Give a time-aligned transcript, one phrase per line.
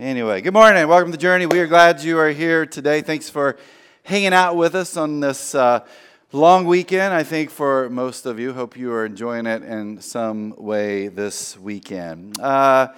[0.00, 0.88] Anyway, good morning.
[0.88, 1.46] Welcome to Journey.
[1.46, 3.00] We are glad you are here today.
[3.00, 3.56] Thanks for
[4.02, 5.86] hanging out with us on this uh,
[6.32, 7.14] long weekend.
[7.14, 11.56] I think for most of you, hope you are enjoying it in some way this
[11.56, 12.40] weekend.
[12.40, 12.88] Uh,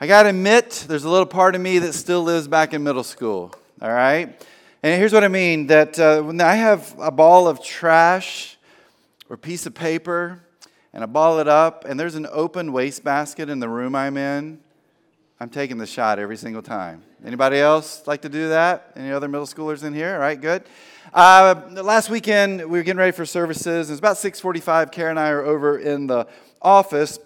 [0.00, 2.82] I got to admit, there's a little part of me that still lives back in
[2.82, 3.54] middle school.
[3.80, 4.44] All right,
[4.82, 8.58] and here's what I mean: that uh, when I have a ball of trash
[9.28, 10.42] or piece of paper,
[10.92, 14.58] and I ball it up, and there's an open wastebasket in the room I'm in
[15.42, 17.02] I'm taking the shot every single time.
[17.24, 18.92] Anybody else like to do that?
[18.94, 20.12] Any other middle schoolers in here?
[20.12, 20.64] All right, good.
[21.14, 23.88] Uh, last weekend we were getting ready for services.
[23.88, 24.92] And it's about 6:45.
[24.92, 26.26] Karen and I are over in the
[26.60, 27.18] office,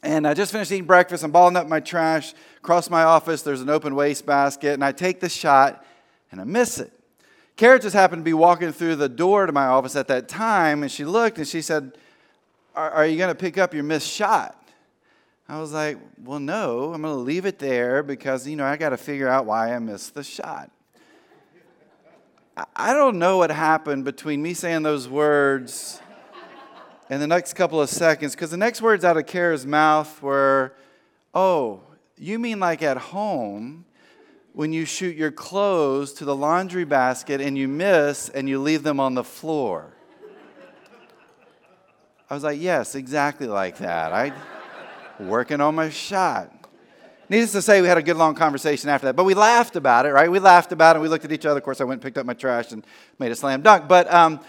[0.00, 1.24] and I just finished eating breakfast.
[1.24, 2.34] I'm balling up my trash.
[2.58, 5.84] Across my office, there's an open waste basket, and I take the shot,
[6.30, 6.92] and I miss it.
[7.56, 10.84] Karen just happened to be walking through the door to my office at that time,
[10.84, 11.98] and she looked and she said,
[12.76, 14.56] "Are, are you going to pick up your missed shot?"
[15.50, 18.76] I was like, well, no, I'm going to leave it there because, you know, I
[18.76, 20.70] got to figure out why I missed the shot.
[22.76, 26.00] I don't know what happened between me saying those words
[27.08, 30.72] and the next couple of seconds because the next words out of Kara's mouth were,
[31.34, 31.80] oh,
[32.16, 33.86] you mean like at home
[34.52, 38.84] when you shoot your clothes to the laundry basket and you miss and you leave
[38.84, 39.94] them on the floor?
[42.30, 44.12] I was like, yes, exactly like that.
[44.12, 44.32] I
[45.20, 46.52] working on my shot.
[47.28, 50.04] Needless to say, we had a good long conversation after that, but we laughed about
[50.04, 50.28] it, right?
[50.28, 50.98] We laughed about it.
[50.98, 51.58] And we looked at each other.
[51.58, 52.84] Of course, I went and picked up my trash and
[53.20, 53.86] made a slam dunk.
[53.86, 54.40] But, um,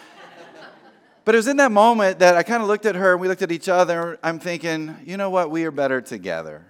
[1.24, 3.28] but it was in that moment that I kind of looked at her and we
[3.28, 4.18] looked at each other.
[4.24, 5.52] I'm thinking, you know what?
[5.52, 6.66] We are better together.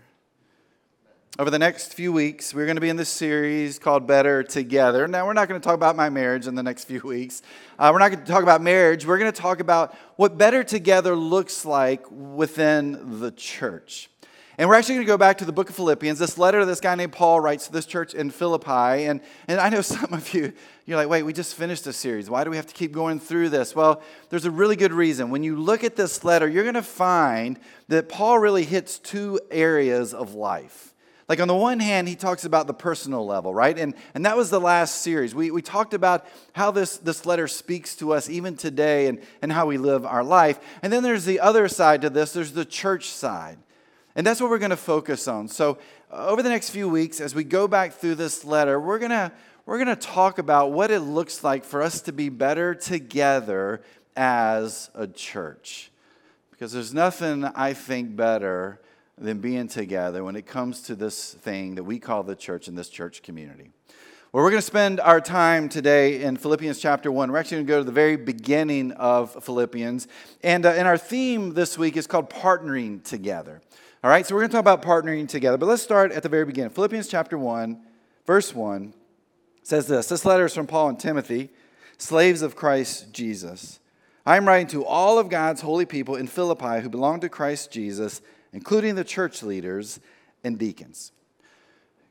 [1.39, 5.07] Over the next few weeks, we're going to be in this series called Better Together.
[5.07, 7.41] Now, we're not going to talk about my marriage in the next few weeks.
[7.79, 9.05] Uh, we're not going to talk about marriage.
[9.05, 14.09] We're going to talk about what better together looks like within the church.
[14.57, 16.81] And we're actually going to go back to the book of Philippians, this letter this
[16.81, 19.05] guy named Paul writes to this church in Philippi.
[19.05, 20.51] And, and I know some of you,
[20.85, 22.29] you're like, wait, we just finished a series.
[22.29, 23.73] Why do we have to keep going through this?
[23.73, 25.29] Well, there's a really good reason.
[25.29, 29.39] When you look at this letter, you're going to find that Paul really hits two
[29.49, 30.91] areas of life.
[31.31, 33.79] Like, on the one hand, he talks about the personal level, right?
[33.79, 35.33] And, and that was the last series.
[35.33, 39.49] We, we talked about how this, this letter speaks to us even today and, and
[39.49, 40.59] how we live our life.
[40.83, 43.57] And then there's the other side to this there's the church side.
[44.13, 45.47] And that's what we're going to focus on.
[45.47, 45.77] So,
[46.11, 49.11] uh, over the next few weeks, as we go back through this letter, we're going
[49.11, 49.31] to
[49.65, 53.81] we're going to talk about what it looks like for us to be better together
[54.17, 55.91] as a church.
[56.49, 58.81] Because there's nothing I think better
[59.21, 62.77] than being together when it comes to this thing that we call the church and
[62.77, 63.69] this church community.
[64.33, 67.31] Well, we're going to spend our time today in Philippians chapter 1.
[67.31, 70.07] We're actually going to go to the very beginning of Philippians.
[70.41, 73.61] And, uh, and our theme this week is called Partnering Together.
[74.03, 75.57] All right, so we're going to talk about partnering together.
[75.57, 76.71] But let's start at the very beginning.
[76.71, 77.79] Philippians chapter 1,
[78.25, 78.93] verse 1
[79.61, 81.49] says this This letter is from Paul and Timothy,
[81.99, 83.79] slaves of Christ Jesus.
[84.25, 87.71] I am writing to all of God's holy people in Philippi who belong to Christ
[87.71, 88.21] Jesus
[88.53, 89.99] including the church leaders
[90.43, 91.11] and deacons.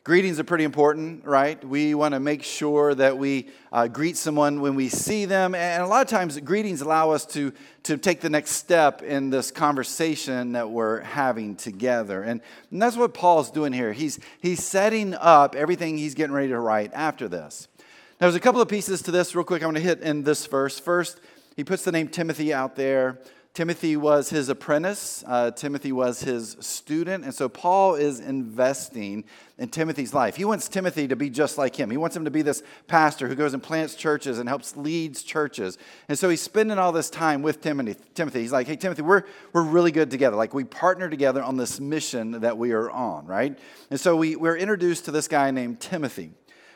[0.02, 1.62] Greetings are pretty important, right?
[1.62, 5.54] We want to make sure that we uh, greet someone when we see them.
[5.54, 7.52] And a lot of times, greetings allow us to,
[7.82, 12.22] to take the next step in this conversation that we're having together.
[12.22, 12.40] And,
[12.70, 13.92] and that's what Paul's doing here.
[13.92, 17.68] He's, he's setting up everything he's getting ready to write after this.
[17.78, 20.22] Now, there's a couple of pieces to this, real quick, I'm going to hit in
[20.22, 20.80] this verse.
[20.80, 21.20] First,
[21.56, 23.18] he puts the name Timothy out there.
[23.52, 29.24] Timothy was his apprentice, uh, Timothy was his student, and so Paul is investing
[29.58, 30.36] in Timothy's life.
[30.36, 31.90] He wants Timothy to be just like him.
[31.90, 35.24] He wants him to be this pastor who goes and plants churches and helps leads
[35.24, 35.78] churches.
[36.08, 38.00] And so he's spending all this time with Timothy.
[38.14, 38.40] Timothy.
[38.40, 40.36] He's like, hey, Timothy, we're, we're really good together.
[40.36, 43.58] Like we partner together on this mission that we are on, right?
[43.90, 46.30] And so we, we're introduced to this guy named Timothy.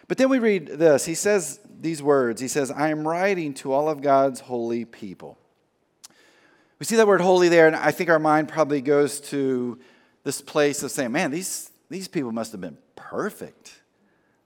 [0.08, 1.04] But then we read this.
[1.04, 2.40] He says these words.
[2.40, 5.38] He says, I am writing to all of God's holy people.
[6.84, 9.78] We see that word holy there, and I think our mind probably goes to
[10.22, 13.80] this place of saying, man, these, these people must have been perfect.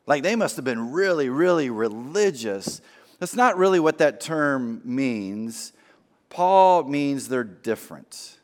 [0.07, 2.81] Like they must have been really, really religious.
[3.19, 5.73] That's not really what that term means.
[6.31, 8.37] Paul means they're different.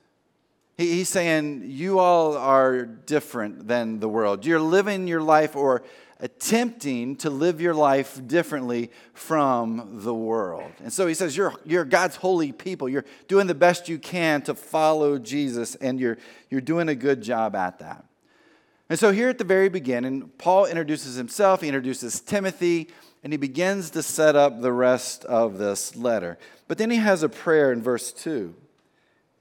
[0.77, 4.45] he's saying, You all are different than the world.
[4.45, 5.85] You're living your life or
[6.25, 10.73] attempting to live your life differently from the world.
[10.83, 12.89] And so he says, You're, you're God's holy people.
[12.89, 16.17] You're doing the best you can to follow Jesus, and you're,
[16.49, 18.07] you're doing a good job at that.
[18.89, 22.89] And so, here at the very beginning, Paul introduces himself, he introduces Timothy,
[23.23, 26.39] and he begins to set up the rest of this letter.
[26.69, 28.55] But then he has a prayer in verse 2.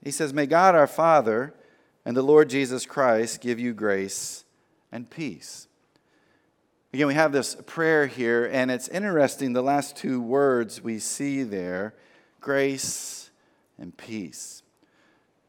[0.03, 1.53] He says, May God our Father
[2.03, 4.44] and the Lord Jesus Christ give you grace
[4.91, 5.68] and peace.
[6.94, 11.42] Again, we have this prayer here, and it's interesting the last two words we see
[11.42, 11.95] there
[12.40, 13.31] grace
[13.80, 14.62] and peace.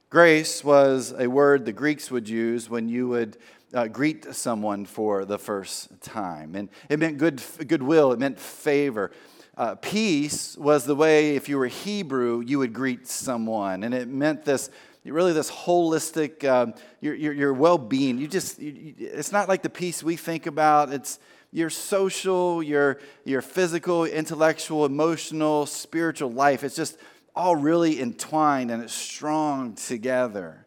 [0.08, 3.36] Grace was a word the Greeks would use when you would
[3.74, 6.54] uh, greet someone for the first time.
[6.54, 9.10] And it meant good, goodwill, it meant favor.
[9.54, 13.84] Uh, peace was the way, if you were Hebrew, you would greet someone.
[13.84, 14.70] And it meant this
[15.12, 18.16] really this holistic, um, your, your, your well being.
[18.16, 20.92] You just, you, it's not like the peace we think about.
[20.92, 21.18] It's,
[21.54, 26.64] your social, your, your physical, intellectual, emotional, spiritual life.
[26.64, 26.98] It's just
[27.34, 30.66] all really entwined and it's strong together.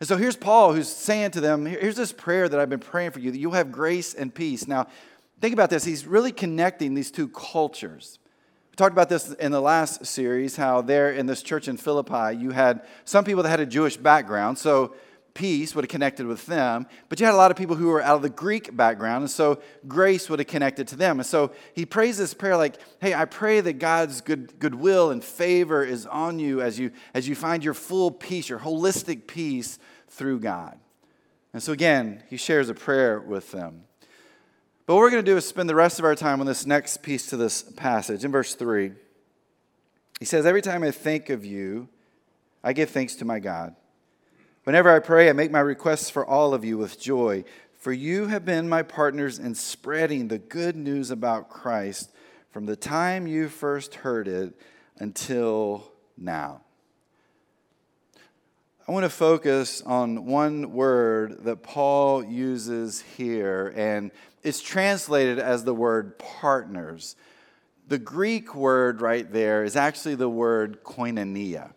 [0.00, 3.12] And so here's Paul who's saying to them, here's this prayer that I've been praying
[3.12, 4.66] for you, that you'll have grace and peace.
[4.66, 4.88] Now,
[5.40, 5.84] think about this.
[5.84, 8.18] He's really connecting these two cultures.
[8.78, 12.52] Talked about this in the last series, how there in this church in Philippi, you
[12.52, 14.56] had some people that had a Jewish background.
[14.56, 14.94] So
[15.34, 18.00] peace would have connected with them, but you had a lot of people who were
[18.00, 21.18] out of the Greek background, and so grace would have connected to them.
[21.18, 25.24] And so he prays this prayer like, hey, I pray that God's good goodwill and
[25.24, 29.80] favor is on you as you as you find your full peace, your holistic peace
[30.06, 30.78] through God.
[31.52, 33.87] And so again, he shares a prayer with them.
[34.88, 36.64] But what we're going to do is spend the rest of our time on this
[36.64, 38.24] next piece to this passage.
[38.24, 38.92] In verse 3,
[40.18, 41.90] he says, Every time I think of you,
[42.64, 43.76] I give thanks to my God.
[44.64, 47.44] Whenever I pray, I make my requests for all of you with joy,
[47.78, 52.10] for you have been my partners in spreading the good news about Christ
[52.50, 54.58] from the time you first heard it
[54.96, 56.62] until now.
[58.88, 64.10] I want to focus on one word that Paul uses here, and
[64.48, 67.16] it's translated as the word partners.
[67.86, 71.72] The Greek word right there is actually the word koinonia.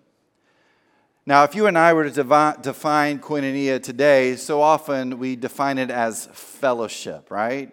[1.26, 5.92] Now, if you and I were to define koinonia today, so often we define it
[5.92, 7.72] as fellowship, right?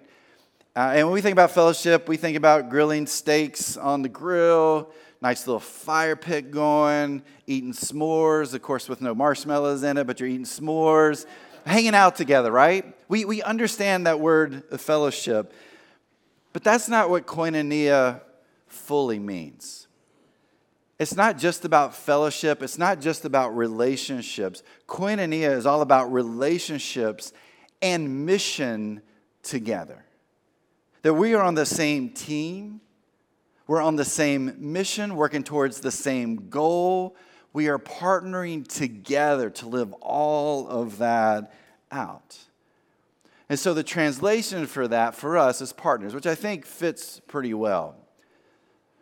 [0.77, 4.91] Uh, and when we think about fellowship, we think about grilling steaks on the grill,
[5.21, 10.21] nice little fire pit going, eating s'mores, of course, with no marshmallows in it, but
[10.21, 11.25] you're eating s'mores,
[11.69, 12.85] hanging out together, right?
[13.09, 15.53] We, we understand that word fellowship,
[16.53, 18.23] but that's not what koinonia
[18.67, 19.87] fully means.
[20.99, 24.63] It's not just about fellowship, it's not just about relationships.
[24.89, 27.33] Koinonia is all about relationships
[27.81, 29.03] and mission
[29.43, 30.05] together.
[31.03, 32.81] That we are on the same team,
[33.69, 37.15] we're on the same mission, working towards the same goal.
[37.53, 41.53] We are partnering together to live all of that
[41.91, 42.39] out.
[43.49, 47.55] And so the translation for that for us is partners, which I think fits pretty
[47.55, 47.97] well.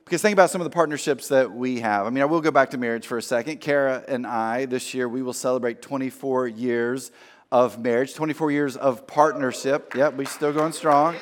[0.05, 2.07] Because think about some of the partnerships that we have.
[2.07, 3.61] I mean, I will go back to marriage for a second.
[3.61, 7.11] Kara and I, this year, we will celebrate 24 years
[7.51, 9.97] of marriage, 24 years of partnership.
[9.97, 11.17] Yep, we're still going strong.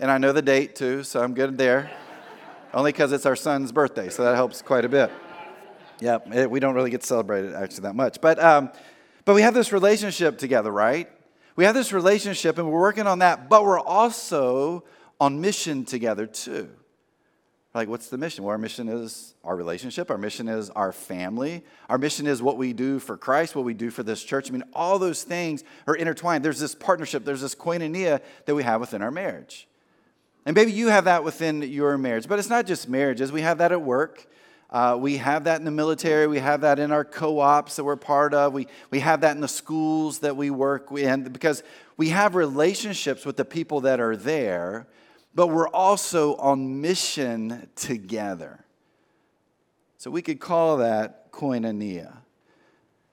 [0.00, 1.90] And I know the date too, so I'm good there.
[2.74, 5.10] Only because it's our son's birthday, so that helps quite a bit.
[6.00, 8.20] Yep, it, we don't really get to celebrate it actually that much.
[8.20, 8.70] But, um,
[9.24, 11.10] but we have this relationship together, right?
[11.56, 14.84] We have this relationship and we're working on that, but we're also
[15.20, 16.70] on mission together too.
[17.74, 18.44] Like, what's the mission?
[18.44, 20.10] Well, our mission is our relationship.
[20.10, 21.64] Our mission is our family.
[21.88, 24.48] Our mission is what we do for Christ, what we do for this church.
[24.48, 26.44] I mean, all those things are intertwined.
[26.44, 29.67] There's this partnership, there's this koinonia that we have within our marriage.
[30.46, 33.30] And maybe you have that within your marriage, but it's not just marriages.
[33.30, 34.26] We have that at work.
[34.70, 36.26] Uh, we have that in the military.
[36.26, 38.52] We have that in our co ops that we're part of.
[38.52, 41.62] We, we have that in the schools that we work in because
[41.96, 44.86] we have relationships with the people that are there
[45.38, 48.64] but we're also on mission together.
[49.96, 52.16] So we could call that koinonia.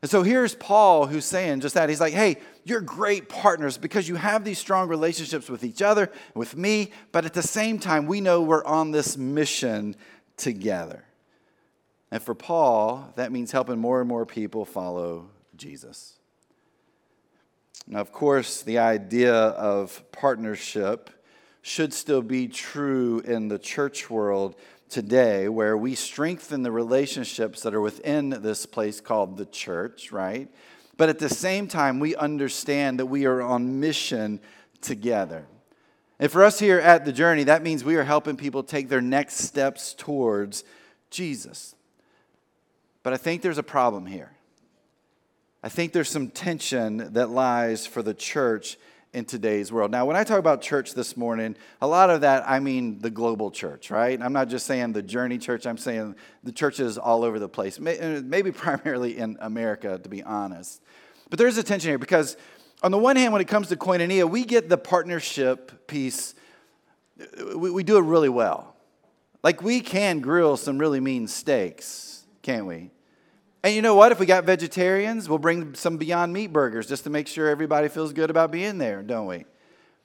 [0.06, 1.90] And so here's Paul who's saying just that.
[1.90, 6.12] He's like, hey, you're great partners because you have these strong relationships with each other,
[6.36, 9.96] with me, but at the same time, we know we're on this mission
[10.38, 11.06] together.
[12.12, 16.20] And for Paul, that means helping more and more people follow Jesus.
[17.88, 21.10] Now, of course, the idea of partnership
[21.64, 24.54] should still be true in the church world
[24.90, 30.50] today, where we strengthen the relationships that are within this place called the church, right?
[30.98, 34.40] But at the same time, we understand that we are on mission
[34.82, 35.46] together.
[36.20, 39.02] And for us here at the journey, that means we are helping people take their
[39.02, 40.64] next steps towards
[41.10, 41.76] Jesus.
[43.04, 44.32] But I think there's a problem here.
[45.62, 48.78] I think there's some tension that lies for the church
[49.16, 49.92] in today's world.
[49.92, 53.10] Now, when I talk about church this morning, a lot of that, I mean the
[53.10, 54.22] global church, right?
[54.22, 57.80] I'm not just saying the Journey Church, I'm saying the churches all over the place,
[57.80, 60.82] uh, maybe primarily in America, to be honest.
[61.30, 62.36] But there's a tension here because
[62.84, 66.36] on the one hand, when it comes to koinonia, we get the partnership piece,
[67.20, 68.76] uh, we, we do it really well.
[69.44, 72.92] Like we can grill some really mean steaks, can't we?
[73.66, 74.12] And you know what?
[74.12, 77.88] If we got vegetarians, we'll bring some Beyond Meat burgers just to make sure everybody
[77.88, 79.44] feels good about being there, don't we?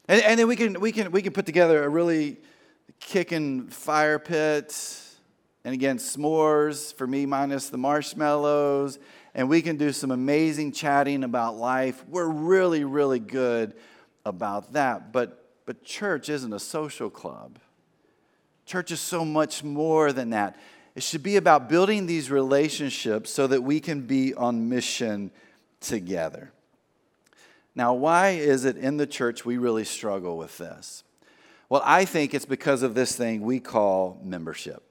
[0.08, 2.38] And, and then we can, we, can, we can put together a really
[3.00, 4.74] kicking fire pit.
[5.62, 8.98] And again, s'mores for me, minus the marshmallows.
[9.34, 12.02] And we can do some amazing chatting about life.
[12.08, 13.74] We're really, really good
[14.24, 15.12] about that.
[15.12, 17.58] But, but church isn't a social club.
[18.64, 20.56] Church is so much more than that.
[20.94, 25.30] It should be about building these relationships so that we can be on mission
[25.80, 26.52] together.
[27.74, 31.04] Now, why is it in the church we really struggle with this?
[31.68, 34.82] Well, I think it's because of this thing we call membership.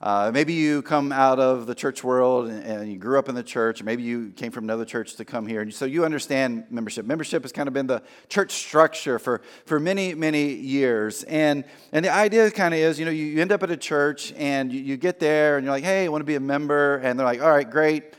[0.00, 3.34] Uh, maybe you come out of the church world and, and, you grew up in
[3.34, 5.60] the church, maybe you came from another church to come here.
[5.60, 7.04] And so you understand membership.
[7.04, 11.24] Membership has kind of been the church structure for, for many, many years.
[11.24, 14.32] And, and the idea kind of is you know, you, end up at a church
[14.36, 16.98] and you, you get there and you're like, hey, I want to be a member.
[16.98, 18.14] And they're like, all right, great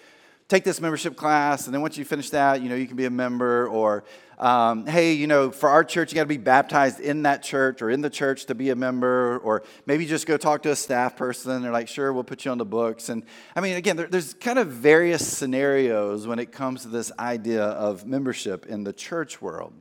[0.50, 3.06] take this membership class, and then once you finish that, you know, you can be
[3.06, 3.68] a member.
[3.68, 4.04] Or,
[4.40, 7.84] um, hey, you know, for our church, you got to be baptized in that church
[7.84, 9.38] or in the church to be a member.
[9.38, 11.62] Or maybe just go talk to a staff person.
[11.62, 13.10] They're like, sure, we'll put you on the books.
[13.10, 13.24] And
[13.56, 17.64] I mean, again, there, there's kind of various scenarios when it comes to this idea
[17.64, 19.74] of membership in the church world.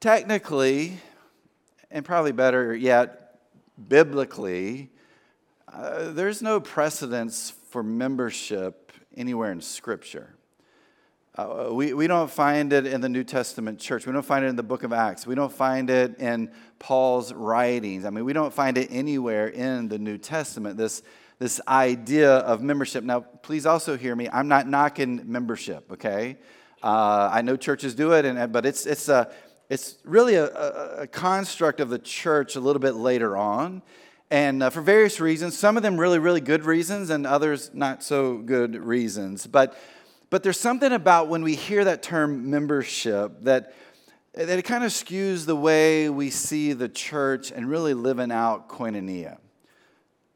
[0.00, 0.98] Technically,
[1.92, 3.40] and probably better yet,
[3.88, 4.90] biblically,
[5.72, 10.34] uh, there's no precedence for membership anywhere in Scripture.
[11.36, 14.06] Uh, we, we don't find it in the New Testament church.
[14.06, 15.26] We don't find it in the book of Acts.
[15.26, 18.04] We don't find it in Paul's writings.
[18.04, 21.02] I mean, we don't find it anywhere in the New Testament, this,
[21.38, 23.04] this idea of membership.
[23.04, 24.28] Now, please also hear me.
[24.32, 26.38] I'm not knocking membership, okay?
[26.82, 29.30] Uh, I know churches do it, and, but it's, it's, a,
[29.68, 33.82] it's really a, a, a construct of the church a little bit later on
[34.30, 38.02] and uh, for various reasons some of them really really good reasons and others not
[38.02, 39.46] so good reasons.
[39.46, 39.76] But
[40.30, 43.74] but there's something about when we hear that term membership that
[44.34, 48.68] that it kind of skews the way we see the church and really living out
[48.68, 49.38] koinonia.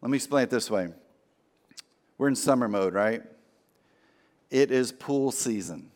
[0.01, 0.89] Let me explain it this way.
[2.19, 3.23] We're in summer mode right?
[4.51, 5.92] It is pool season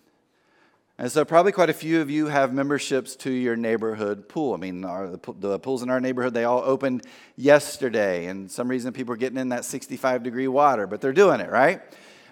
[0.98, 4.54] and so, probably quite a few of you have memberships to your neighborhood pool.
[4.54, 7.02] I mean, our, the, the, pools in our neighborhood, they all opened
[7.36, 8.26] yesterday.
[8.26, 11.50] And some reason people are getting in that 65 degree water, but they're doing it,
[11.50, 11.82] right?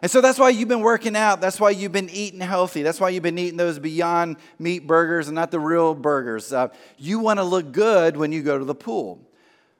[0.00, 1.42] And so that's why you've been working out.
[1.42, 2.82] That's why you've been eating healthy.
[2.82, 6.50] That's why you've been eating those beyond meat burgers and not the real burgers.
[6.50, 9.20] Uh, you want to look good when you go to the pool.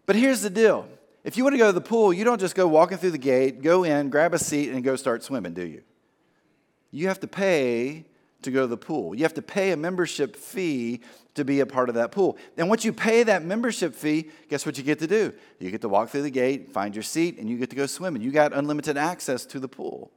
[0.05, 0.87] But here's the deal
[1.25, 3.19] if you want to go to the pool, you don't just go walking through the
[3.19, 5.83] gate, go in, grab a seat, and go start swimming, do you?
[6.91, 8.05] You have to pay
[8.45, 9.15] to go to the pool.
[9.15, 11.01] You have to pay a membership fee
[11.35, 12.39] to be a part of that pool.
[12.57, 15.33] And once you pay that membership fee, guess what you get to do?
[15.59, 17.87] You get to walk through the gate, find your seat, and you get to go
[17.87, 18.23] swimming.
[18.23, 20.13] You got unlimited access to the pool.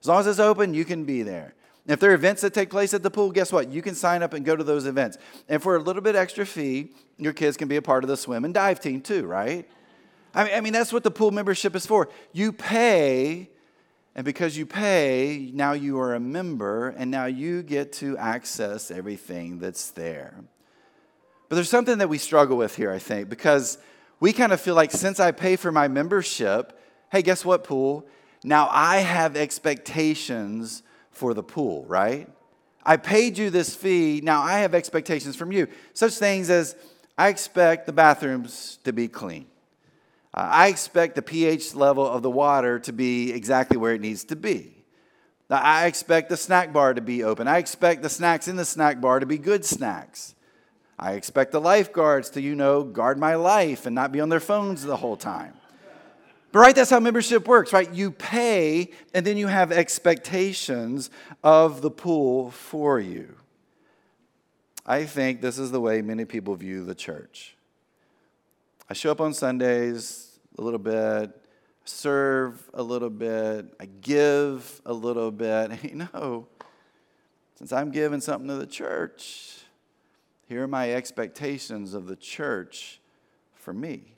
[0.00, 1.54] As long as it's open, you can be there.
[1.86, 3.70] If there are events that take place at the pool, guess what?
[3.70, 5.18] You can sign up and go to those events.
[5.48, 8.16] And for a little bit extra fee, your kids can be a part of the
[8.16, 9.68] swim and dive team too, right?
[10.34, 12.08] I mean, I mean that's what the pool membership is for.
[12.32, 13.50] You pay
[14.16, 18.90] and because you pay, now you are a member, and now you get to access
[18.90, 20.42] everything that's there.
[21.50, 23.76] But there's something that we struggle with here, I think, because
[24.18, 26.80] we kind of feel like since I pay for my membership,
[27.12, 28.06] hey, guess what, pool?
[28.42, 32.26] Now I have expectations for the pool, right?
[32.86, 35.68] I paid you this fee, now I have expectations from you.
[35.92, 36.74] Such things as
[37.18, 39.44] I expect the bathrooms to be clean.
[40.36, 44.24] Uh, I expect the pH level of the water to be exactly where it needs
[44.24, 44.84] to be.
[45.48, 47.48] Now, I expect the snack bar to be open.
[47.48, 50.34] I expect the snacks in the snack bar to be good snacks.
[50.98, 54.40] I expect the lifeguards to, you know, guard my life and not be on their
[54.40, 55.54] phones the whole time.
[56.52, 57.92] But, right, that's how membership works, right?
[57.92, 61.10] You pay and then you have expectations
[61.44, 63.36] of the pool for you.
[64.84, 67.56] I think this is the way many people view the church.
[68.88, 70.25] I show up on Sundays,
[70.58, 71.30] a little bit,
[71.84, 75.72] serve a little bit, I give a little bit.
[75.84, 76.46] You know,
[77.56, 79.58] since I'm giving something to the church,
[80.48, 83.00] here are my expectations of the church
[83.54, 84.14] for me.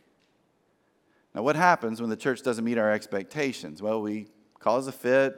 [1.34, 3.80] Now, what happens when the church doesn't meet our expectations?
[3.80, 4.26] Well, we
[4.58, 5.36] cause a fit,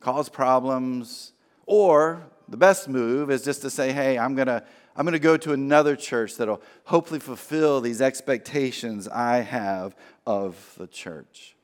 [0.00, 1.32] cause problems,
[1.66, 4.64] or the best move is just to say, hey, I'm going to
[4.96, 9.94] I'm going to go to another church that'll hopefully fulfill these expectations I have
[10.26, 11.54] of the church.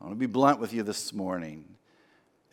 [0.00, 1.64] I want to be blunt with you this morning.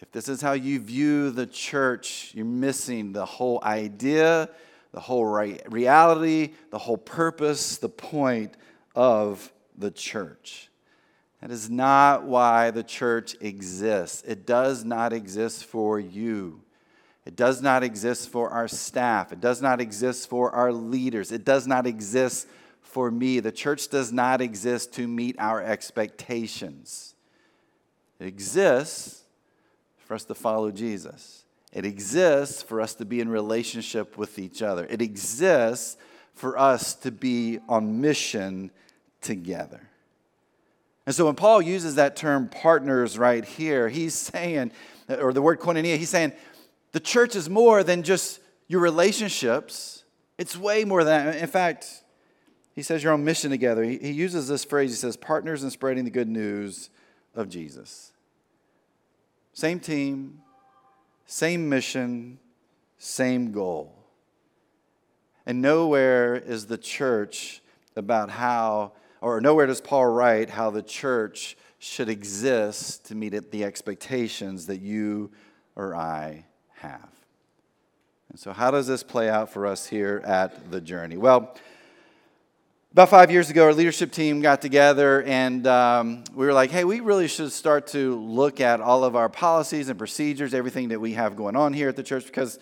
[0.01, 4.49] if this is how you view the church, you're missing the whole idea,
[4.91, 8.55] the whole reality, the whole purpose, the point
[8.95, 10.69] of the church.
[11.41, 14.23] That is not why the church exists.
[14.25, 16.62] It does not exist for you.
[17.25, 19.31] It does not exist for our staff.
[19.31, 21.31] It does not exist for our leaders.
[21.31, 22.47] It does not exist
[22.81, 23.39] for me.
[23.39, 27.15] The church does not exist to meet our expectations.
[28.19, 29.21] It exists
[29.99, 31.45] for us to follow Jesus.
[31.71, 34.85] It exists for us to be in relationship with each other.
[34.89, 35.97] It exists
[36.35, 38.69] for us to be on mission
[39.21, 39.89] together.
[41.05, 44.71] And so when Paul uses that term partners right here, he's saying,
[45.09, 46.33] or the word koinonia, he's saying
[46.93, 50.03] the church is more than just your relationships.
[50.37, 51.37] It's way more than that.
[51.37, 52.03] In fact,
[52.73, 53.83] he says you're on mission together.
[53.83, 56.89] He, he uses this phrase, he says, partners in spreading the good news
[57.35, 58.11] of Jesus.
[59.53, 60.41] Same team,
[61.25, 62.39] same mission,
[62.97, 63.95] same goal.
[65.45, 67.61] And nowhere is the church
[67.95, 73.63] about how, or nowhere does Paul write how the church should exist to meet the
[73.63, 75.31] expectations that you
[75.75, 76.45] or I
[76.83, 77.09] have.
[78.29, 81.17] And so, how does this play out for us here at the journey?
[81.17, 81.55] Well,
[82.91, 86.83] about five years ago, our leadership team got together and um, we were like, hey,
[86.83, 90.99] we really should start to look at all of our policies and procedures, everything that
[90.99, 92.59] we have going on here at the church, because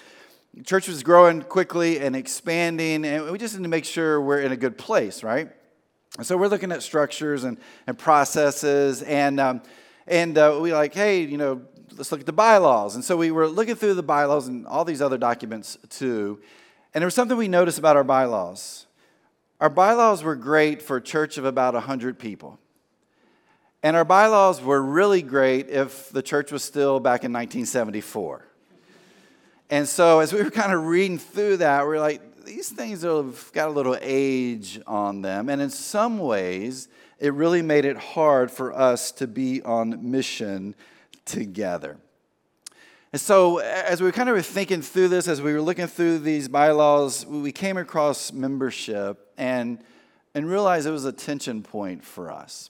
[0.53, 4.41] the church was growing quickly and expanding, and we just need to make sure we're
[4.41, 5.49] in a good place, right?
[6.17, 9.61] And so we're looking at structures and, and processes, and, um,
[10.07, 11.61] and uh, we like, hey, you know,
[11.97, 12.95] let's look at the bylaws.
[12.95, 16.39] And so we were looking through the bylaws and all these other documents too,
[16.93, 18.85] and there was something we noticed about our bylaws.
[19.59, 22.59] Our bylaws were great for a church of about 100 people.
[23.83, 28.45] And our bylaws were really great if the church was still back in 1974.
[29.69, 33.03] And so as we were kind of reading through that, we are like, these things
[33.03, 35.47] have got a little age on them.
[35.47, 40.75] And in some ways, it really made it hard for us to be on mission
[41.25, 41.97] together.
[43.13, 46.19] And so, as we were kind of thinking through this, as we were looking through
[46.19, 49.83] these bylaws, we came across membership and,
[50.33, 52.69] and realized it was a tension point for us.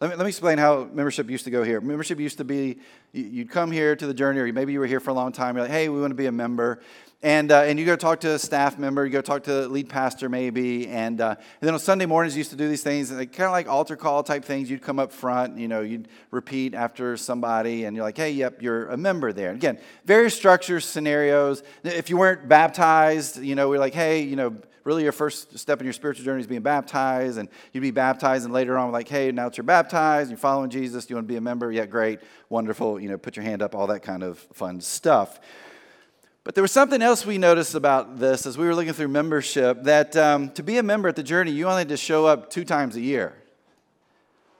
[0.00, 1.80] Let me, let me explain how membership used to go here.
[1.80, 2.80] Membership used to be
[3.12, 5.54] you'd come here to the journey, or maybe you were here for a long time.
[5.54, 6.82] You're like, hey, we want to be a member.
[7.24, 9.88] And, uh, and you go talk to a staff member, you go talk to lead
[9.88, 10.88] pastor maybe.
[10.88, 13.52] And, uh, and then on Sunday mornings, you used to do these things, kind of
[13.52, 14.68] like altar call type things.
[14.68, 18.60] You'd come up front, you know, you'd repeat after somebody, and you're like, hey, yep,
[18.60, 19.50] you're a member there.
[19.50, 21.62] And again, various structures, scenarios.
[21.84, 25.78] If you weren't baptized, you know, we're like, hey, you know, really your first step
[25.78, 29.06] in your spiritual journey is being baptized, and you'd be baptized, and later on, like,
[29.06, 31.70] hey, now that you're baptized, you're following Jesus, you want to be a member?
[31.70, 35.38] Yeah, great, wonderful, you know, put your hand up, all that kind of fun stuff.
[36.44, 39.84] But there was something else we noticed about this as we were looking through membership
[39.84, 42.50] that um, to be a member at the journey, you only had to show up
[42.50, 43.34] two times a year.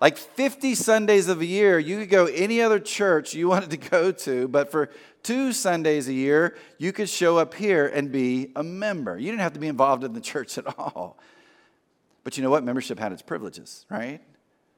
[0.00, 3.76] Like 50 Sundays of a year, you could go any other church you wanted to
[3.76, 4.90] go to, but for
[5.24, 9.18] two Sundays a year, you could show up here and be a member.
[9.18, 11.18] You didn't have to be involved in the church at all.
[12.22, 12.62] But you know what?
[12.62, 14.20] Membership had its privileges, right?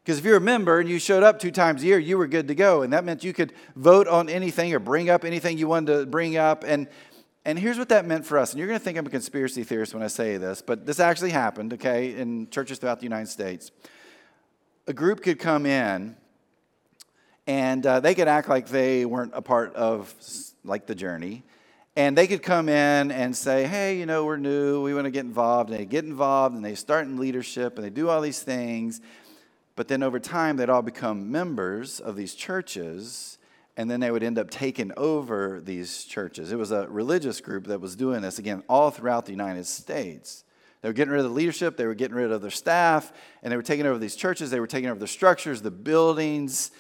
[0.05, 2.27] Because if you're a member and you showed up two times a year, you were
[2.27, 2.83] good to go.
[2.83, 6.07] And that meant you could vote on anything or bring up anything you wanted to
[6.07, 6.63] bring up.
[6.63, 6.89] And,
[7.47, 8.53] and here's what that meant for us.
[8.53, 11.01] And you're going to think I'm a conspiracy theorist when I say this, but this
[11.01, 13.71] actually happened, okay, in churches throughout the United States.
[14.87, 16.17] A group could come in
[17.47, 20.15] and uh, they could act like they weren't a part of
[20.65, 21.45] like the journey
[21.97, 25.11] and they could come in and say hey you know we're new we want to
[25.11, 28.21] get involved and they get involved and they start in leadership and they do all
[28.21, 29.01] these things
[29.77, 33.39] but then over time they'd all become members of these churches
[33.77, 37.67] and then they would end up taking over these churches it was a religious group
[37.67, 40.45] that was doing this again all throughout the united states
[40.83, 43.53] they were getting rid of the leadership they were getting rid of their staff and
[43.53, 46.71] they were taking over these churches they were taking over the structures the buildings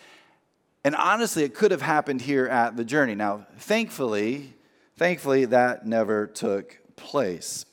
[0.85, 3.14] and honestly, it could have happened here at the journey.
[3.14, 4.52] Now, thankfully,
[4.98, 7.64] thankfully, that never took place.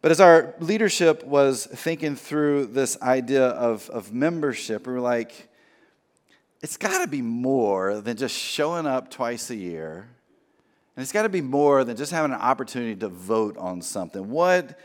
[0.00, 5.48] But as our leadership was thinking through this idea of, of membership, we were like,
[6.62, 10.08] it's got to be more than just showing up twice a year.
[10.96, 14.28] And it's got to be more than just having an opportunity to vote on something.
[14.30, 14.78] What,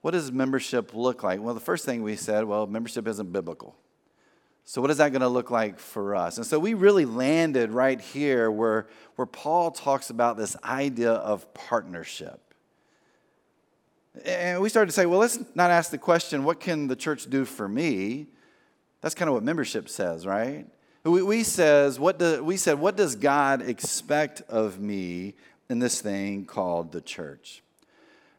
[0.00, 1.40] what does membership look like?
[1.40, 3.74] Well, the first thing we said, well, membership isn't biblical.
[4.64, 6.38] So, what is that going to look like for us?
[6.38, 11.52] And so, we really landed right here where, where Paul talks about this idea of
[11.54, 12.45] partnership.
[14.24, 17.28] And we started to say, well, let's not ask the question, what can the church
[17.28, 18.28] do for me?
[19.00, 20.66] That's kind of what membership says, right?
[21.04, 25.34] We, we, says, what do, we said, what does God expect of me
[25.68, 27.62] in this thing called the church?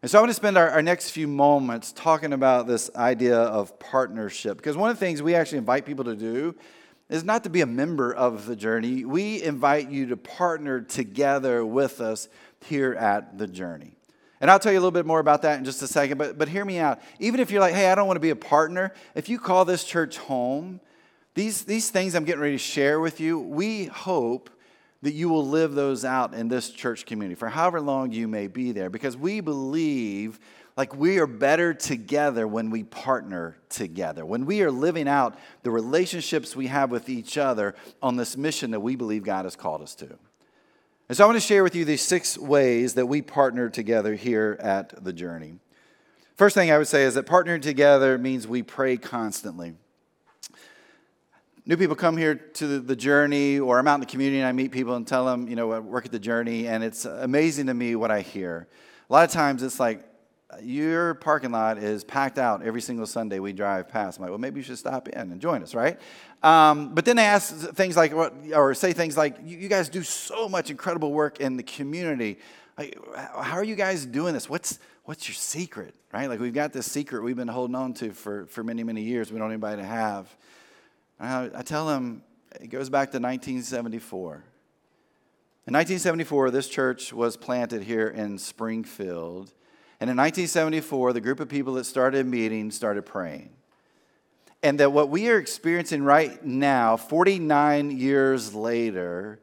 [0.02, 3.38] And so I want to spend our, our next few moments talking about this idea
[3.38, 4.58] of partnership.
[4.58, 6.56] Because one of the things we actually invite people to do
[7.10, 9.06] is not to be a member of the journey.
[9.06, 12.28] We invite you to partner together with us
[12.66, 13.97] here at the journey.
[14.40, 16.38] And I'll tell you a little bit more about that in just a second, but,
[16.38, 17.00] but hear me out.
[17.20, 19.66] Even if you're like, hey, I don't want to be a partner, if you call
[19.66, 20.80] this church home,
[21.34, 24.50] these, these things I'm getting ready to share with you, we hope
[25.02, 28.48] that you will live those out in this church community for however long you may
[28.48, 30.40] be there because we believe
[30.76, 35.72] like we are better together when we partner together, when we are living out the
[35.72, 39.82] relationships we have with each other on this mission that we believe God has called
[39.82, 40.18] us to.
[41.10, 44.16] And so I want to share with you these six ways that we partner together
[44.16, 45.60] here at the journey.
[46.36, 49.76] First thing I would say is that partnering together means we pray constantly.
[51.66, 54.52] New people come here to the journey, or I'm out in the community and I
[54.52, 57.68] meet people and tell them, you know, I work at the journey, and it's amazing
[57.68, 58.68] to me what I hear.
[59.10, 60.04] A lot of times it's like,
[60.62, 64.18] your parking lot is packed out every single Sunday we drive past.
[64.18, 66.00] I'm like, well, maybe you should stop in and join us, right?
[66.42, 70.48] Um, but then they ask things like, or say things like, you guys do so
[70.48, 72.40] much incredible work in the community.
[72.78, 74.50] Like, how are you guys doing this?
[74.50, 76.30] What's, what's your secret, right?
[76.30, 79.32] Like, we've got this secret we've been holding on to for, for many, many years.
[79.32, 80.34] We don't anybody to have.
[81.20, 82.24] I, I tell them
[82.62, 84.44] it goes back to 1974.
[85.68, 89.52] In 1974, this church was planted here in Springfield.
[90.00, 93.50] And in 1974, the group of people that started meeting started praying.
[94.62, 99.40] And that what we are experiencing right now, 49 years later,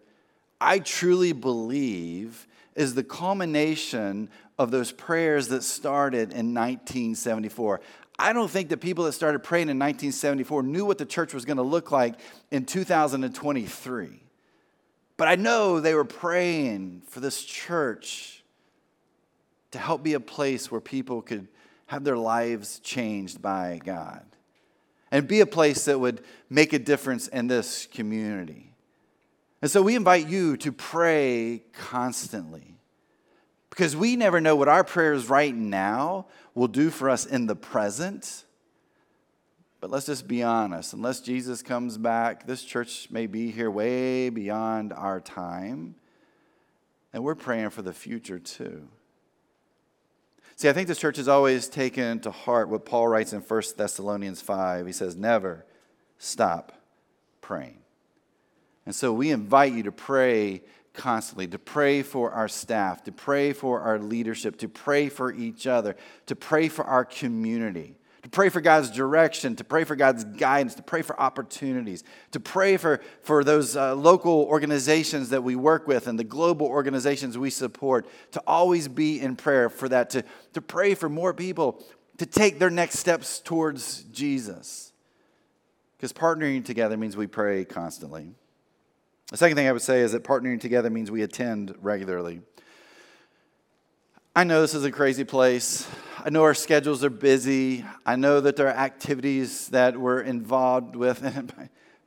[0.60, 7.80] I truly believe is the culmination of those prayers that started in 1974.
[8.18, 11.44] I don't think the people that started praying in 1974 knew what the church was
[11.44, 12.14] going to look like
[12.52, 14.20] in 2023.
[15.16, 18.43] But I know they were praying for this church
[19.74, 21.48] to help be a place where people could
[21.86, 24.24] have their lives changed by God
[25.10, 28.72] and be a place that would make a difference in this community.
[29.60, 32.78] And so we invite you to pray constantly
[33.68, 37.56] because we never know what our prayers right now will do for us in the
[37.56, 38.44] present.
[39.80, 40.92] But let's just be honest.
[40.92, 45.96] Unless Jesus comes back, this church may be here way beyond our time.
[47.12, 48.86] And we're praying for the future too.
[50.56, 53.62] See, I think this church has always taken to heart what Paul writes in 1
[53.76, 54.86] Thessalonians 5.
[54.86, 55.64] He says, Never
[56.18, 56.72] stop
[57.40, 57.78] praying.
[58.86, 60.62] And so we invite you to pray
[60.92, 65.66] constantly, to pray for our staff, to pray for our leadership, to pray for each
[65.66, 70.24] other, to pray for our community to pray for God's direction, to pray for God's
[70.24, 75.54] guidance, to pray for opportunities, to pray for, for those uh, local organizations that we
[75.54, 80.08] work with and the global organizations we support, to always be in prayer for that,
[80.08, 81.84] to, to pray for more people
[82.16, 84.94] to take their next steps towards Jesus.
[85.98, 88.30] Because partnering together means we pray constantly.
[89.30, 92.40] The second thing I would say is that partnering together means we attend regularly.
[94.36, 95.86] I know this is a crazy place.
[96.24, 97.84] I know our schedules are busy.
[98.04, 101.22] I know that there are activities that we're involved with.
[101.36, 101.52] And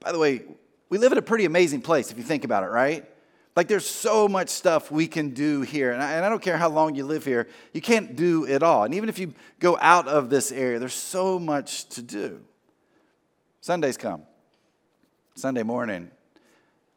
[0.01, 0.41] by the way,
[0.89, 3.05] we live in a pretty amazing place if you think about it, right?
[3.55, 5.93] Like there's so much stuff we can do here.
[5.93, 8.61] And I, and I, don't care how long you live here, you can't do it
[8.61, 8.83] all.
[8.83, 12.41] And even if you go out of this area, there's so much to do.
[13.61, 14.23] Sundays come,
[15.35, 16.11] Sunday morning.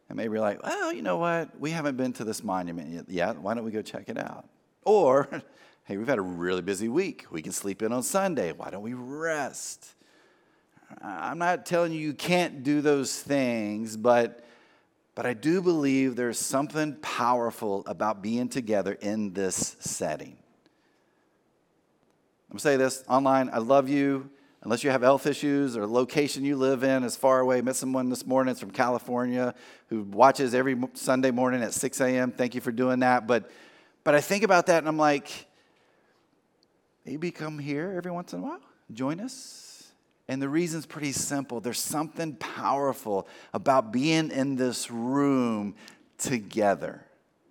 [0.09, 1.59] And maybe you're like, well, you know what?
[1.61, 3.39] We haven't been to this monument yet.
[3.39, 4.49] Why don't we go check it out?
[4.85, 5.29] Or
[5.91, 7.27] Hey, we've had a really busy week.
[7.33, 8.53] We can sleep in on Sunday.
[8.53, 9.95] Why don't we rest?
[11.03, 14.45] I'm not telling you you can't do those things, but,
[15.17, 20.37] but I do believe there's something powerful about being together in this setting.
[22.49, 24.31] I'm gonna say this online, I love you.
[24.63, 27.63] Unless you have health issues or location you live in is far away.
[27.63, 29.57] Met someone this morning, it's from California,
[29.89, 32.31] who watches every Sunday morning at 6 a.m.
[32.31, 33.27] Thank you for doing that.
[33.27, 33.51] But,
[34.05, 35.47] but I think about that and I'm like,
[37.05, 38.61] maybe come here every once in a while,
[38.93, 39.71] join us.
[40.29, 41.61] And the reason's pretty simple.
[41.61, 45.75] There's something powerful about being in this room
[46.19, 47.05] together.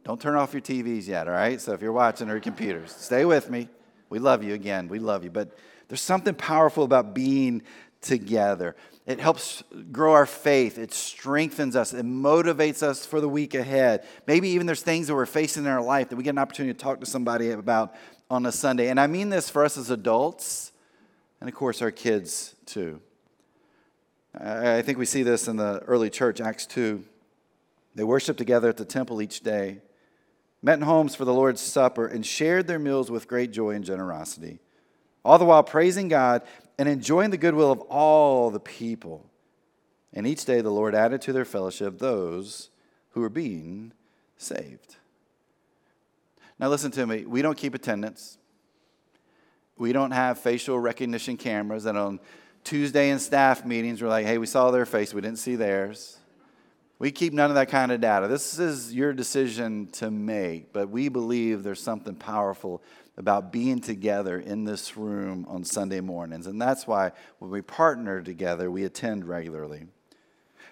[0.06, 1.60] Don't turn off your TVs yet, all right?
[1.60, 3.68] So if you're watching or your computers, stay with me.
[4.10, 4.88] We love you again.
[4.88, 5.30] We love you.
[5.30, 5.58] But
[5.90, 7.64] there's something powerful about being
[8.02, 8.76] together.
[9.10, 10.78] It helps grow our faith.
[10.78, 11.96] It strengthens us.
[11.96, 14.06] It motivates us for the week ahead.
[14.28, 16.76] Maybe even there's things that we're facing in our life that we get an opportunity
[16.76, 17.96] to talk to somebody about
[18.30, 18.90] on a Sunday.
[18.90, 20.74] And I mean this for us as adults
[21.42, 23.02] and, of course, our kids too.
[24.40, 27.04] I think we see this in the early church, Acts 2.
[27.96, 29.80] They worshiped together at the temple each day,
[30.62, 33.84] met in homes for the Lord's Supper, and shared their meals with great joy and
[33.84, 34.60] generosity,
[35.26, 36.44] all the while praising God
[36.80, 39.30] and enjoying the goodwill of all the people.
[40.14, 42.70] And each day the Lord added to their fellowship those
[43.12, 43.92] who were being
[44.38, 44.96] saved.
[46.58, 47.26] Now, listen to me.
[47.26, 48.38] We don't keep attendance.
[49.78, 52.22] We don't have facial recognition cameras that on
[52.64, 56.18] Tuesday in staff meetings we're like, hey, we saw their face, we didn't see theirs.
[56.98, 58.28] We keep none of that kind of data.
[58.28, 62.82] This is your decision to make, but we believe there's something powerful
[63.20, 66.48] about being together in this room on Sunday mornings.
[66.48, 69.88] And that's why when we partner together, we attend regularly.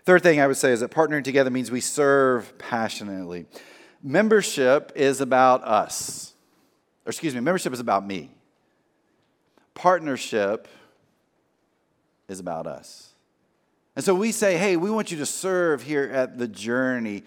[0.05, 3.45] Third thing I would say is that partnering together means we serve passionately.
[4.01, 6.33] Membership is about us,
[7.05, 8.31] or excuse me, membership is about me.
[9.73, 10.69] Partnership
[12.29, 13.13] is about us.
[13.97, 17.23] And so we say, hey, we want you to serve here at the journey.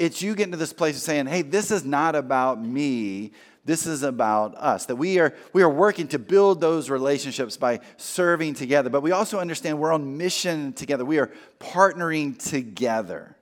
[0.00, 3.30] It's you getting to this place of saying, hey, this is not about me.
[3.64, 4.86] This is about us.
[4.86, 8.90] That we are, we are working to build those relationships by serving together.
[8.90, 11.04] But we also understand we're on mission together.
[11.04, 13.36] We are partnering together.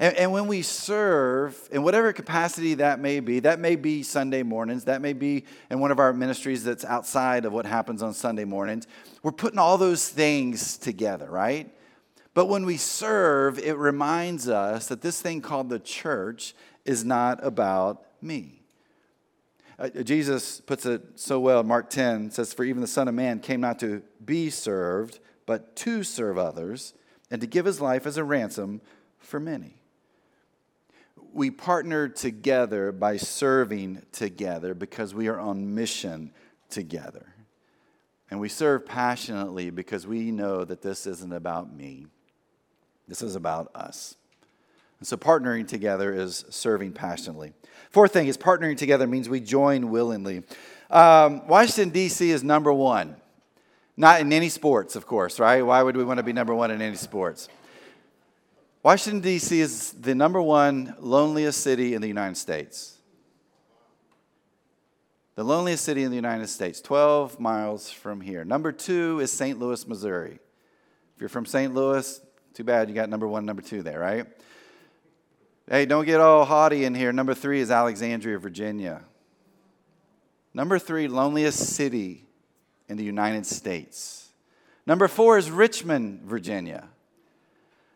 [0.00, 4.44] And, and, when we serve, in whatever capacity that may be, that may be Sunday
[4.44, 8.14] mornings, that may be in one of our ministries that's outside of what happens on
[8.14, 8.86] Sunday mornings,
[9.24, 11.74] we're putting all those things together, right?
[12.32, 17.44] But when we serve, it reminds us that this thing called the church is not
[17.44, 18.57] about me.
[19.78, 21.60] Uh, Jesus puts it so well.
[21.60, 25.20] in Mark 10 says, For even the Son of Man came not to be served,
[25.46, 26.94] but to serve others,
[27.30, 28.80] and to give his life as a ransom
[29.18, 29.78] for many
[31.32, 36.32] we partner together by serving together because we are on mission
[36.70, 37.26] together.
[38.30, 42.06] And we serve passionately because we know that this isn't about me,
[43.06, 44.16] this is about us.
[44.98, 47.52] And so partnering together is serving passionately.
[47.90, 50.42] Fourth thing is partnering together means we join willingly.
[50.90, 52.30] Um, Washington, D.C.
[52.30, 53.16] is number one.
[53.96, 55.62] Not in any sports, of course, right?
[55.62, 57.48] Why would we want to be number one in any sports?
[58.82, 59.60] Washington, D.C.
[59.60, 62.98] is the number one loneliest city in the United States.
[65.34, 68.44] The loneliest city in the United States, 12 miles from here.
[68.44, 69.58] Number two is St.
[69.58, 70.40] Louis, Missouri.
[71.14, 71.72] If you're from St.
[71.74, 72.20] Louis,
[72.54, 74.26] too bad you got number one, number two there, right?
[75.70, 77.12] Hey, don't get all haughty in here.
[77.12, 79.02] Number three is Alexandria, Virginia.
[80.54, 82.24] Number three, loneliest city
[82.88, 84.30] in the United States.
[84.86, 86.88] Number four is Richmond, Virginia.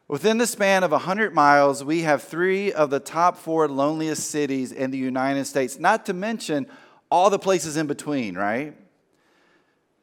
[0.07, 4.71] Within the span of 100 miles, we have three of the top four loneliest cities
[4.71, 6.67] in the United States, not to mention
[7.11, 8.77] all the places in between, right?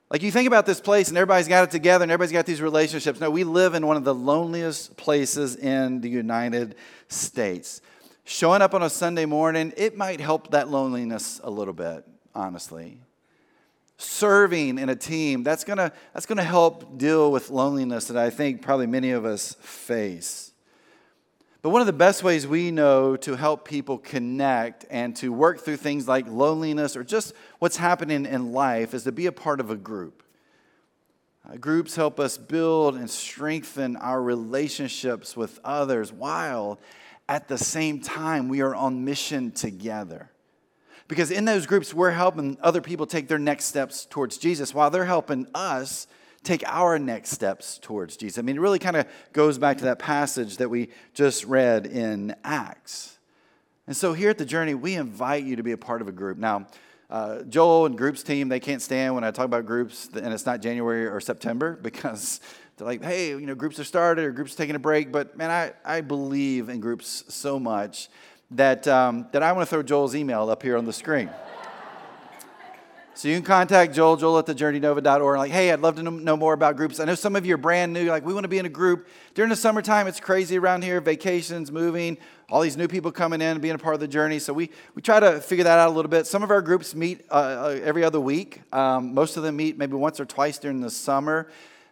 [0.10, 2.62] Like you think about this place and everybody's got it together and everybody's got these
[2.62, 3.20] relationships.
[3.20, 6.76] No, we live in one of the loneliest places in the United
[7.08, 7.82] States.
[8.24, 13.00] Showing up on a Sunday morning, it might help that loneliness a little bit, honestly
[14.00, 18.62] serving in a team, that's gonna, that's gonna help deal with loneliness that I think
[18.62, 20.49] probably many of us face.
[21.62, 25.60] But one of the best ways we know to help people connect and to work
[25.60, 29.60] through things like loneliness or just what's happening in life is to be a part
[29.60, 30.24] of a group.
[31.48, 36.80] Uh, groups help us build and strengthen our relationships with others while
[37.28, 40.32] at the same time we are on mission together.
[41.10, 44.90] Because in those groups, we're helping other people take their next steps towards Jesus while
[44.90, 46.08] they're helping us
[46.44, 48.38] take our next steps towards Jesus.
[48.38, 51.86] I mean, it really kind of goes back to that passage that we just read
[51.86, 53.18] in Acts.
[53.88, 56.12] And so here at the journey, we invite you to be a part of a
[56.12, 56.38] group.
[56.38, 56.68] Now,
[57.10, 60.46] uh, Joel and groups team, they can't stand when I talk about groups and it's
[60.46, 62.40] not January or September because
[62.78, 65.12] they're like, hey, you know, groups are started or groups are taking a break.
[65.12, 68.10] But man, I, I believe in groups so much
[68.52, 71.30] that, um, that I want to throw Joel's email up here on the screen.
[73.20, 75.38] So you can contact Joel, joel at thejourneynova.org.
[75.38, 77.02] Like, hey, I'd love to know more about groups.
[77.02, 78.10] I know some of you are brand new.
[78.10, 79.10] Like, we want to be in a group.
[79.34, 81.02] During the summertime, it's crazy around here.
[81.02, 82.18] Vacations, moving,
[82.50, 84.40] all these new people coming in and being a part of the journey.
[84.40, 86.28] So we, we try to figure that out a little bit.
[86.28, 88.62] Some of our groups meet uh, uh every other week.
[88.72, 91.50] Um, most of them meet maybe once or twice during the summer.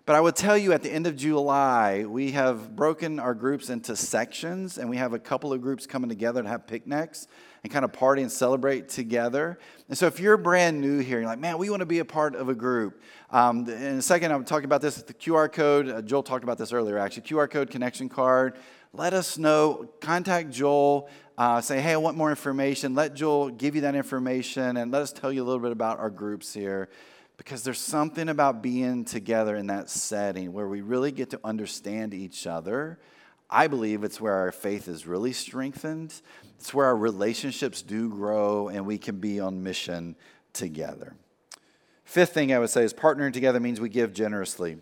[0.08, 3.70] But I will tell you at the end of July, we have broken our groups
[3.70, 7.28] into sections, and we have a couple of groups coming together to have picnics
[7.62, 9.60] and kind of party and celebrate together.
[9.90, 12.06] And so if you're brand new here, you're like, man, we want to be a
[12.06, 13.02] part of a group.
[13.32, 15.90] Um, in a second, I'm talking about this, the QR code.
[15.90, 17.24] Uh, Joel talked about this earlier, actually.
[17.24, 18.56] QR code connection card.
[18.94, 19.90] Let us know.
[20.00, 21.10] Contact Joel.
[21.38, 22.96] Uh, say, hey, I want more information.
[22.96, 26.00] Let Joel give you that information and let us tell you a little bit about
[26.00, 26.88] our groups here
[27.38, 32.14] because there's something about being together in that setting where we really get to understand
[32.14, 33.00] each other.
[33.50, 36.20] I believe it's where our faith is really strengthened.
[36.60, 40.16] It's where our relationships do grow and we can be on mission
[40.52, 41.16] together.
[42.04, 44.78] Fifth thing I would say is partnering together means we give generously.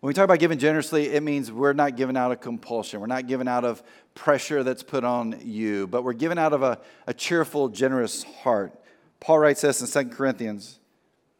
[0.00, 2.98] When we talk about giving generously, it means we're not giving out of compulsion.
[3.00, 3.84] We're not giving out of
[4.14, 8.72] pressure that's put on you, but we're giving out of a, a cheerful, generous heart.
[9.20, 10.80] Paul writes this in 2 Corinthians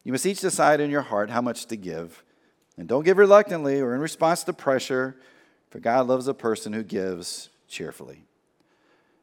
[0.03, 2.23] You must each decide in your heart how much to give.
[2.77, 5.15] And don't give reluctantly or in response to pressure,
[5.69, 8.25] for God loves a person who gives cheerfully.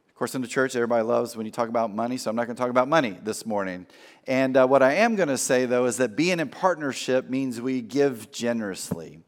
[0.07, 2.45] Of course, in the church, everybody loves when you talk about money, so I'm not
[2.45, 3.87] going to talk about money this morning.
[4.27, 7.59] And uh, what I am going to say, though, is that being in partnership means
[7.59, 9.19] we give generously.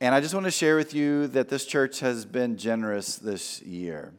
[0.00, 3.62] And I just want to share with you that this church has been generous this
[3.62, 4.12] year.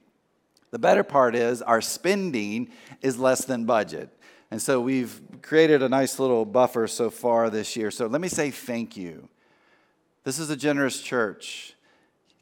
[0.71, 4.09] The better part is our spending is less than budget.
[4.51, 7.89] And so we've created a nice little buffer so far this year.
[7.89, 9.29] So let me say thank you.
[10.25, 11.73] This is a generous church.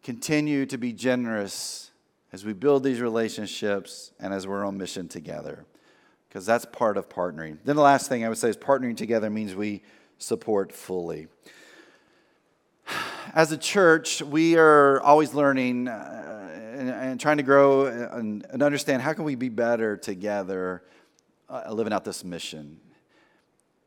[0.03, 1.91] Continue to be generous
[2.33, 5.65] as we build these relationships and as we're on mission together,
[6.27, 7.57] because that's part of partnering.
[7.63, 9.83] Then the last thing I would say is partnering together means we
[10.17, 11.27] support fully.
[13.33, 16.29] As a church, we are always learning uh,
[16.75, 20.81] and, trying to grow and, understand how can we be better together
[21.49, 22.79] uh, living out this mission.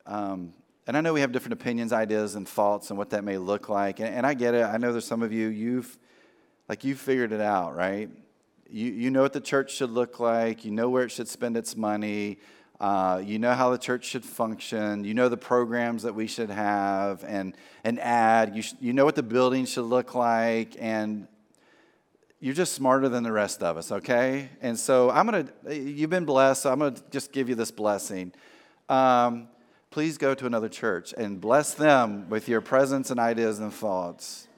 [0.06, 0.52] Um,
[0.86, 3.68] and I know we have different opinions, ideas, and thoughts and what that may look
[3.68, 4.00] like.
[4.00, 4.64] And, and I get it.
[4.64, 5.96] I know there's some of you, you've
[6.68, 8.10] like you've figured it out, right?
[8.70, 10.64] You, you know what the church should look like.
[10.64, 12.38] You know where it should spend its money.
[12.80, 15.04] Uh, you know how the church should function.
[15.04, 18.56] You know the programs that we should have and, and add.
[18.56, 20.74] You, sh- you know what the building should look like.
[20.80, 21.28] And
[22.42, 24.48] you're just smarter than the rest of us, okay?
[24.60, 28.32] And so I'm to, you've been blessed, so I'm to just give you this blessing.
[28.88, 29.46] Um,
[29.92, 34.48] please go to another church and bless them with your presence and ideas and thoughts.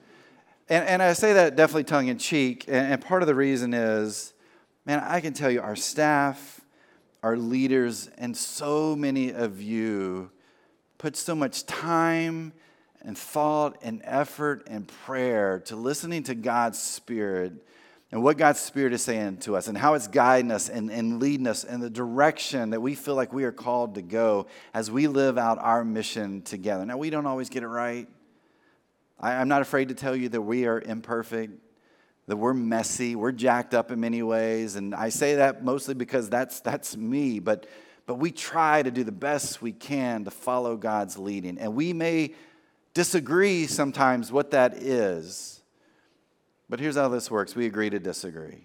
[0.67, 2.65] And, and I say that definitely tongue in cheek.
[2.67, 4.33] And, and part of the reason is,
[4.87, 6.61] man, I can tell you our staff,
[7.21, 10.31] our leaders, and so many of you
[10.97, 12.51] put so much time
[13.05, 17.53] and thought and effort and prayer to listening to God's Spirit
[18.11, 21.21] and what God's Spirit is saying to us and how it's guiding us and, and
[21.21, 24.89] leading us in the direction that we feel like we are called to go as
[24.89, 26.85] we live out our mission together.
[26.85, 28.07] Now, we don't always get it right.
[29.19, 31.61] I, I'm not afraid to tell you that we are imperfect
[32.27, 34.75] that we're messy, we're jacked up in many ways.
[34.75, 37.67] And I say that mostly because that's, that's me, but,
[38.07, 41.59] but we try to do the best we can to follow God's leading.
[41.59, 42.33] And we may
[42.95, 45.61] disagree sometimes what that is,
[46.67, 48.63] but here's how this works we agree to disagree.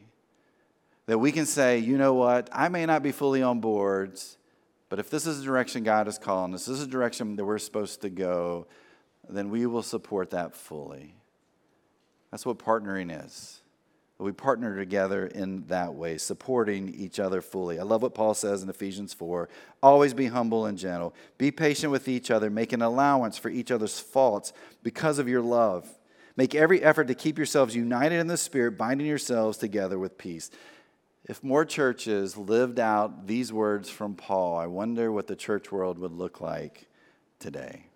[1.06, 4.38] That we can say, you know what, I may not be fully on boards,
[4.88, 7.44] but if this is the direction God is calling us, this is the direction that
[7.44, 8.68] we're supposed to go,
[9.28, 11.14] then we will support that fully.
[12.30, 13.59] That's what partnering is.
[14.20, 17.78] We partner together in that way, supporting each other fully.
[17.78, 19.48] I love what Paul says in Ephesians 4
[19.82, 23.70] always be humble and gentle, be patient with each other, make an allowance for each
[23.70, 24.52] other's faults
[24.82, 25.88] because of your love.
[26.36, 30.50] Make every effort to keep yourselves united in the Spirit, binding yourselves together with peace.
[31.24, 35.98] If more churches lived out these words from Paul, I wonder what the church world
[35.98, 36.88] would look like
[37.38, 37.86] today.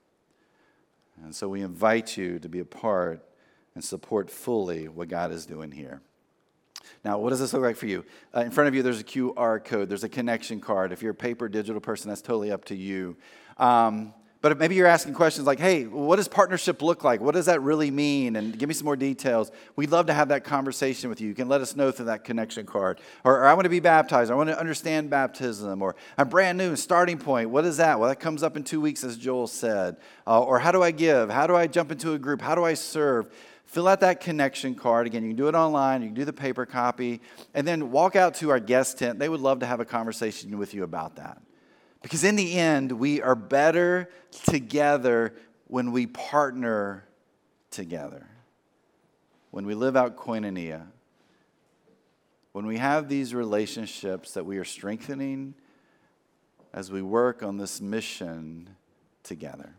[1.23, 3.23] And so we invite you to be a part
[3.75, 6.01] and support fully what God is doing here.
[7.05, 8.05] Now, what does this look like for you?
[8.35, 10.92] Uh, in front of you, there's a QR code, there's a connection card.
[10.92, 13.16] If you're a paper digital person, that's totally up to you.
[13.59, 17.23] Um, but maybe you're asking questions like, hey, what does partnership look like?
[17.23, 18.37] What does that really mean?
[18.37, 19.51] And give me some more details.
[19.74, 21.28] We'd love to have that conversation with you.
[21.28, 23.01] You can let us know through that connection card.
[23.24, 24.30] Or, or I want to be baptized.
[24.30, 25.80] I want to understand baptism.
[25.80, 27.49] Or I'm brand new, starting point.
[27.49, 27.99] What is that?
[27.99, 29.97] Well, that comes up in two weeks, as Joel said.
[30.26, 31.30] Uh, or how do I give?
[31.30, 32.43] How do I jump into a group?
[32.43, 33.32] How do I serve?
[33.67, 35.07] Fill out that connection card.
[35.07, 37.21] Again, you can do it online, you can do the paper copy,
[37.55, 39.19] and then walk out to our guest tent.
[39.19, 41.41] They would love to have a conversation with you about that.
[42.03, 44.11] Because in the end, we are better
[44.45, 45.35] together
[45.67, 47.09] when we partner
[47.71, 48.27] together,
[49.51, 50.87] when we live out koinonia,
[52.53, 55.55] when we have these relationships that we are strengthening,
[56.73, 58.69] as we work on this mission
[59.23, 59.75] together.